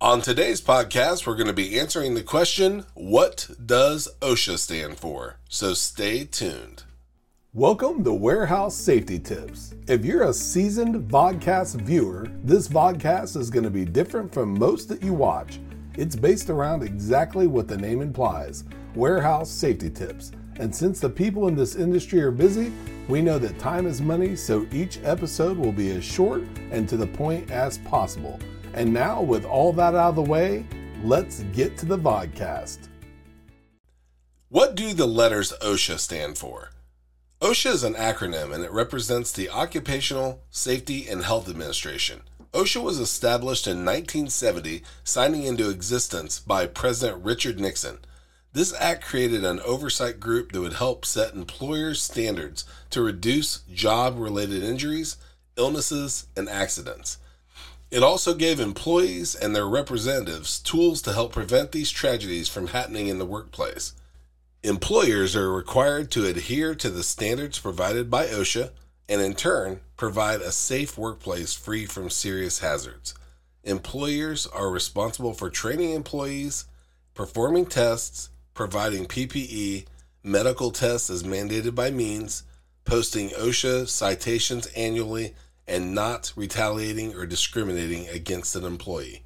[0.00, 5.40] On today's podcast, we're going to be answering the question What does OSHA stand for?
[5.48, 6.84] So stay tuned.
[7.52, 9.74] Welcome to Warehouse Safety Tips.
[9.88, 14.88] If you're a seasoned vodcast viewer, this vodcast is going to be different from most
[14.90, 15.58] that you watch.
[15.96, 18.62] It's based around exactly what the name implies
[18.94, 20.30] warehouse safety tips.
[20.60, 22.72] And since the people in this industry are busy,
[23.08, 26.96] we know that time is money, so each episode will be as short and to
[26.96, 28.38] the point as possible.
[28.74, 30.66] And now, with all that out of the way,
[31.02, 32.88] let's get to the vodcast.
[34.50, 36.70] What do the letters OSHA stand for?
[37.40, 42.22] OSHA is an acronym and it represents the Occupational Safety and Health Administration.
[42.52, 47.98] OSHA was established in 1970, signing into existence by President Richard Nixon.
[48.54, 54.18] This act created an oversight group that would help set employers' standards to reduce job
[54.18, 55.18] related injuries,
[55.56, 57.18] illnesses, and accidents.
[57.90, 63.08] It also gave employees and their representatives tools to help prevent these tragedies from happening
[63.08, 63.94] in the workplace.
[64.62, 68.72] Employers are required to adhere to the standards provided by OSHA
[69.08, 73.14] and, in turn, provide a safe workplace free from serious hazards.
[73.64, 76.66] Employers are responsible for training employees,
[77.14, 79.86] performing tests, providing PPE,
[80.22, 82.42] medical tests as mandated by means,
[82.84, 85.34] posting OSHA citations annually,
[85.68, 89.22] and not retaliating or discriminating against an employee.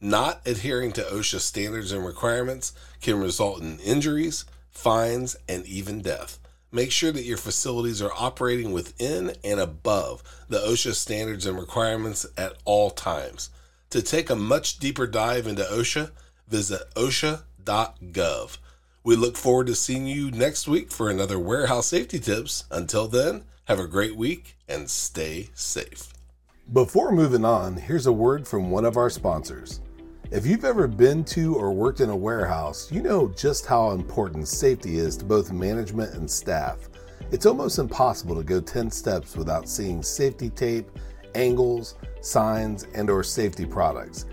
[0.00, 6.38] Not adhering to OSHA standards and requirements can result in injuries, fines, and even death.
[6.70, 12.26] Make sure that your facilities are operating within and above the OSHA standards and requirements
[12.36, 13.50] at all times.
[13.90, 16.10] To take a much deeper dive into OSHA,
[16.46, 18.58] visit OSHA.gov.
[19.06, 22.64] We look forward to seeing you next week for another Warehouse Safety Tips.
[22.72, 26.12] Until then, have a great week and stay safe.
[26.72, 29.80] Before moving on, here's a word from one of our sponsors.
[30.32, 34.48] If you've ever been to or worked in a warehouse, you know just how important
[34.48, 36.88] safety is to both management and staff.
[37.30, 40.90] It's almost impossible to go 10 steps without seeing safety tape,
[41.36, 44.26] angles, signs, and or safety products.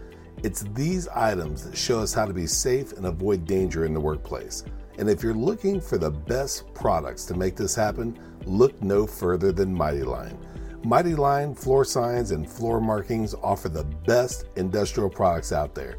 [0.44, 4.00] It's these items that show us how to be safe and avoid danger in the
[4.02, 4.66] workplace.
[4.98, 9.54] And if you're looking for the best products to make this happen, look no further
[9.54, 10.38] than Mighty Line.
[10.84, 15.98] Mighty Line floor signs and floor markings offer the best industrial products out there.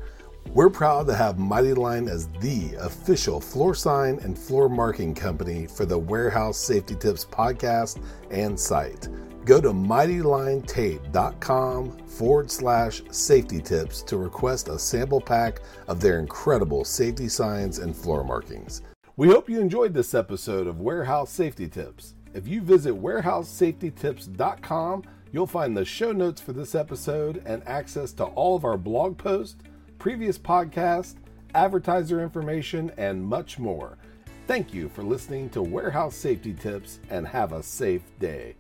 [0.51, 5.67] We're proud to have Mighty Line as the official floor sign and floor marking company
[5.67, 7.99] for the Warehouse Safety Tips podcast
[8.31, 9.09] and site.
[9.45, 16.83] Go to mightylinetape.com forward slash safety tips to request a sample pack of their incredible
[16.85, 18.81] safety signs and floor markings.
[19.17, 22.15] We hope you enjoyed this episode of Warehouse Safety Tips.
[22.33, 28.25] If you visit warehousesafetytips.com, you'll find the show notes for this episode and access to
[28.25, 29.63] all of our blog posts,
[29.99, 31.17] previous podcasts,
[31.55, 33.99] advertiser information, and much more.
[34.47, 38.57] Thank you for listening to Warehouse Safety Tips and have a safe day.